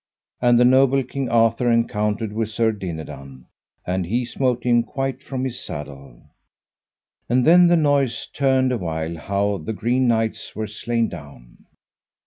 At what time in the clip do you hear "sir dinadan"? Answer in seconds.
2.49-3.45